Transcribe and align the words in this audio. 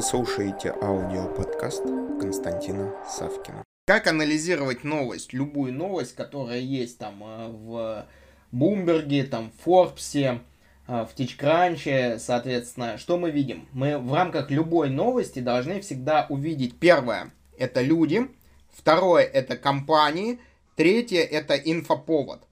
Вы 0.00 0.06
слушаете 0.06 0.70
аудиоподкаст 0.80 1.82
Константина 2.18 2.94
Савкина. 3.06 3.62
Как 3.86 4.06
анализировать 4.06 4.82
новость, 4.82 5.34
любую 5.34 5.74
новость, 5.74 6.14
которая 6.14 6.60
есть 6.60 6.96
там 6.96 7.22
э, 7.22 7.48
в 7.48 8.06
Бумберге, 8.50 9.24
там 9.24 9.50
в 9.50 9.62
Форбсе, 9.64 10.40
э, 10.88 11.04
в 11.04 11.14
Тичкранче, 11.14 12.18
соответственно, 12.18 12.96
что 12.96 13.18
мы 13.18 13.30
видим? 13.30 13.68
Мы 13.72 13.98
в 13.98 14.14
рамках 14.14 14.50
любой 14.50 14.88
новости 14.88 15.40
должны 15.40 15.82
всегда 15.82 16.24
увидеть 16.30 16.78
первое– 16.78 17.30
это 17.58 17.82
люди, 17.82 18.26
второе– 18.74 19.24
это 19.24 19.58
компании, 19.58 20.38
третье– 20.76 21.20
это 21.30 21.56
инфоповод 21.56 22.48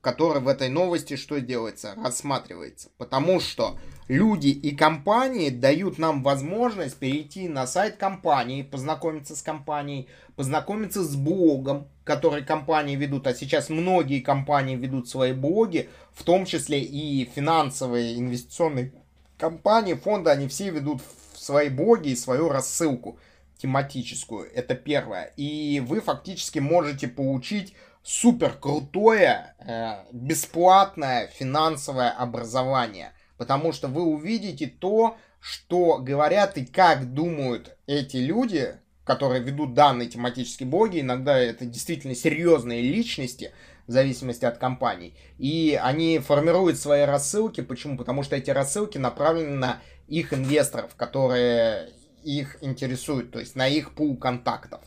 который 0.00 0.40
в 0.40 0.48
этой 0.48 0.68
новости 0.68 1.16
что 1.16 1.40
делается? 1.40 1.94
Рассматривается. 1.96 2.88
Потому 2.96 3.40
что 3.40 3.78
люди 4.08 4.48
и 4.48 4.74
компании 4.74 5.50
дают 5.50 5.98
нам 5.98 6.22
возможность 6.22 6.96
перейти 6.96 7.48
на 7.48 7.66
сайт 7.66 7.96
компании, 7.96 8.62
познакомиться 8.62 9.36
с 9.36 9.42
компанией, 9.42 10.08
познакомиться 10.36 11.02
с 11.04 11.14
блогом, 11.16 11.88
который 12.04 12.44
компании 12.44 12.96
ведут. 12.96 13.26
А 13.26 13.34
сейчас 13.34 13.68
многие 13.68 14.20
компании 14.20 14.76
ведут 14.76 15.08
свои 15.08 15.32
блоги, 15.32 15.88
в 16.12 16.24
том 16.24 16.44
числе 16.46 16.80
и 16.80 17.24
финансовые 17.24 18.18
инвестиционные 18.18 18.92
компании, 19.38 19.94
фонды, 19.94 20.30
они 20.30 20.48
все 20.48 20.70
ведут 20.70 21.02
свои 21.34 21.68
блоги 21.68 22.10
и 22.10 22.16
свою 22.16 22.48
рассылку 22.48 23.18
тематическую. 23.58 24.50
Это 24.54 24.74
первое. 24.74 25.32
И 25.36 25.82
вы 25.86 26.00
фактически 26.00 26.58
можете 26.58 27.08
получить 27.08 27.74
супер 28.02 28.52
крутое, 28.52 29.54
э, 29.58 30.04
бесплатное 30.12 31.28
финансовое 31.28 32.10
образование. 32.10 33.12
Потому 33.36 33.72
что 33.72 33.88
вы 33.88 34.02
увидите 34.02 34.66
то, 34.66 35.16
что 35.40 35.98
говорят 35.98 36.58
и 36.58 36.66
как 36.66 37.14
думают 37.14 37.76
эти 37.86 38.18
люди, 38.18 38.74
которые 39.04 39.42
ведут 39.42 39.74
данные 39.74 40.08
тематические 40.08 40.68
блоги. 40.68 41.00
Иногда 41.00 41.38
это 41.38 41.64
действительно 41.64 42.14
серьезные 42.14 42.82
личности, 42.82 43.52
в 43.86 43.92
зависимости 43.92 44.44
от 44.44 44.58
компаний. 44.58 45.16
И 45.38 45.76
они 45.82 46.20
формируют 46.20 46.78
свои 46.78 47.02
рассылки. 47.02 47.60
Почему? 47.60 47.96
Потому 47.96 48.22
что 48.22 48.36
эти 48.36 48.50
рассылки 48.50 48.98
направлены 48.98 49.56
на 49.56 49.80
их 50.06 50.32
инвесторов, 50.32 50.94
которые 50.94 51.90
их 52.22 52.58
интересуют, 52.60 53.32
то 53.32 53.40
есть 53.40 53.56
на 53.56 53.66
их 53.66 53.94
пул 53.94 54.16
контактов. 54.16 54.80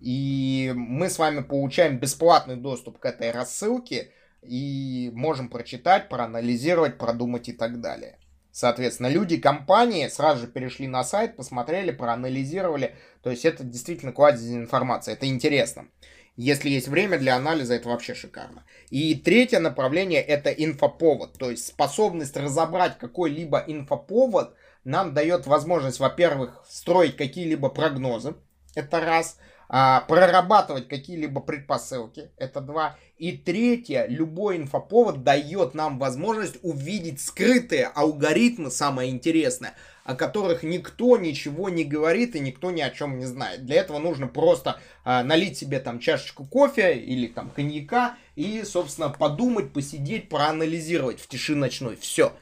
И 0.00 0.72
мы 0.74 1.10
с 1.10 1.18
вами 1.18 1.42
получаем 1.42 1.98
бесплатный 1.98 2.56
доступ 2.56 2.98
к 2.98 3.04
этой 3.04 3.30
рассылке 3.30 4.12
и 4.42 5.10
можем 5.14 5.48
прочитать, 5.48 6.08
проанализировать, 6.08 6.98
продумать 6.98 7.48
и 7.48 7.52
так 7.52 7.80
далее. 7.80 8.18
Соответственно, 8.52 9.08
люди 9.08 9.36
компании 9.36 10.08
сразу 10.08 10.40
же 10.40 10.46
перешли 10.46 10.88
на 10.88 11.04
сайт, 11.04 11.36
посмотрели, 11.36 11.92
проанализировали. 11.92 12.96
То 13.22 13.30
есть 13.30 13.44
это 13.44 13.62
действительно 13.62 14.12
кладезь 14.12 14.50
информации. 14.50 15.12
Это 15.12 15.26
интересно. 15.26 15.88
Если 16.36 16.70
есть 16.70 16.88
время 16.88 17.18
для 17.18 17.36
анализа, 17.36 17.74
это 17.74 17.88
вообще 17.88 18.14
шикарно. 18.14 18.64
И 18.88 19.14
третье 19.14 19.60
направление 19.60 20.22
это 20.22 20.50
инфоповод. 20.50 21.38
То 21.38 21.50
есть 21.50 21.66
способность 21.66 22.36
разобрать 22.36 22.98
какой-либо 22.98 23.62
инфоповод 23.66 24.54
нам 24.84 25.12
дает 25.12 25.46
возможность, 25.46 26.00
во-первых, 26.00 26.64
строить 26.68 27.16
какие-либо 27.16 27.68
прогнозы. 27.68 28.34
Это 28.74 29.00
раз 29.00 29.36
а, 29.72 30.00
прорабатывать 30.00 30.88
какие-либо 30.88 31.40
предпосылки, 31.40 32.32
это 32.36 32.60
два. 32.60 32.96
И 33.18 33.30
третье, 33.32 34.06
любой 34.08 34.56
инфоповод 34.56 35.22
дает 35.22 35.74
нам 35.74 36.00
возможность 36.00 36.58
увидеть 36.62 37.20
скрытые 37.20 37.86
алгоритмы, 37.86 38.72
самое 38.72 39.10
интересное, 39.10 39.74
о 40.02 40.16
которых 40.16 40.64
никто 40.64 41.16
ничего 41.16 41.68
не 41.68 41.84
говорит 41.84 42.34
и 42.34 42.40
никто 42.40 42.72
ни 42.72 42.80
о 42.80 42.90
чем 42.90 43.18
не 43.18 43.26
знает. 43.26 43.64
Для 43.64 43.76
этого 43.76 44.00
нужно 44.00 44.26
просто 44.26 44.80
а, 45.04 45.22
налить 45.22 45.56
себе 45.56 45.78
там 45.78 46.00
чашечку 46.00 46.44
кофе 46.44 46.96
или 46.96 47.28
там 47.28 47.50
коньяка 47.50 48.16
и, 48.34 48.64
собственно, 48.64 49.10
подумать, 49.10 49.72
посидеть, 49.72 50.28
проанализировать 50.28 51.20
в 51.20 51.28
тиши 51.28 51.54
ночной. 51.54 51.94
Все. 51.94 52.32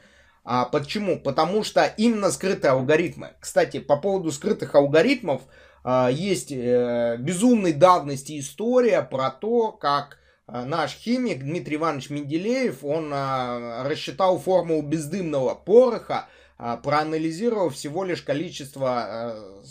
А 0.51 0.65
почему? 0.65 1.19
Потому 1.19 1.63
что 1.63 1.85
именно 1.85 2.31
скрытые 2.31 2.71
алгоритмы. 2.71 3.33
Кстати, 3.39 3.79
по 3.79 3.97
поводу 3.97 4.31
скрытых 4.31 4.73
алгоритмов, 4.73 5.43
а, 5.83 6.09
есть 6.09 6.51
э, 6.51 7.17
безумной 7.19 7.71
давности 7.71 8.39
история 8.39 9.03
про 9.03 9.29
то, 9.29 9.71
как 9.71 10.17
э, 10.47 10.63
наш 10.65 10.95
химик 10.95 11.41
Дмитрий 11.43 11.75
Иванович 11.75 12.09
Менделеев, 12.09 12.83
он 12.83 13.11
а, 13.13 13.83
рассчитал 13.83 14.39
формулу 14.39 14.81
бездымного 14.81 15.53
пороха, 15.53 16.25
а, 16.57 16.77
проанализировав 16.77 17.75
всего 17.75 18.03
лишь 18.03 18.23
количество 18.23 19.05
э, 19.07 19.61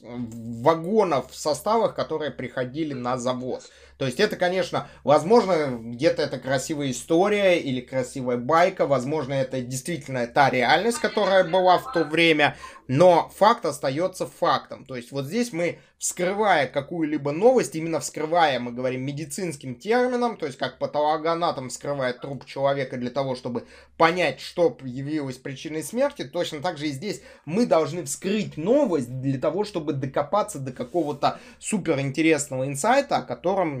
вагонов 0.00 1.30
в 1.30 1.36
составах, 1.36 1.94
которые 1.94 2.32
приходили 2.32 2.92
на 2.92 3.18
завод. 3.18 3.62
То 3.98 4.06
есть 4.06 4.20
это, 4.20 4.36
конечно, 4.36 4.88
возможно, 5.04 5.78
где-то 5.80 6.22
это 6.22 6.38
красивая 6.38 6.90
история 6.90 7.58
или 7.58 7.80
красивая 7.80 8.36
байка, 8.36 8.86
возможно, 8.86 9.34
это 9.34 9.60
действительно 9.60 10.26
та 10.26 10.50
реальность, 10.50 10.98
которая 10.98 11.44
была 11.44 11.78
в 11.78 11.92
то 11.92 12.04
время, 12.04 12.56
но 12.88 13.30
факт 13.36 13.64
остается 13.64 14.26
фактом. 14.26 14.84
То 14.84 14.96
есть 14.96 15.12
вот 15.12 15.26
здесь 15.26 15.52
мы, 15.52 15.78
вскрывая 15.98 16.66
какую-либо 16.66 17.32
новость, 17.32 17.74
именно 17.76 18.00
вскрывая, 18.00 18.58
мы 18.60 18.72
говорим 18.72 19.02
медицинским 19.02 19.76
термином, 19.76 20.36
то 20.36 20.46
есть 20.46 20.58
как 20.58 20.78
патологоанатом 20.78 21.70
вскрывает 21.70 22.20
труп 22.20 22.44
человека 22.44 22.96
для 22.98 23.10
того, 23.10 23.36
чтобы 23.36 23.66
понять, 23.96 24.40
что 24.40 24.76
явилось 24.82 25.38
причиной 25.38 25.82
смерти, 25.82 26.24
точно 26.24 26.60
так 26.60 26.76
же 26.76 26.88
и 26.88 26.92
здесь 26.92 27.22
мы 27.46 27.64
должны 27.64 28.04
вскрыть 28.04 28.56
новость 28.56 29.20
для 29.20 29.38
того, 29.38 29.64
чтобы 29.64 29.92
докопаться 29.94 30.58
до 30.58 30.72
какого-то 30.72 31.38
суперинтересного 31.58 32.66
инсайта, 32.66 33.18
о 33.18 33.22
котором 33.22 33.80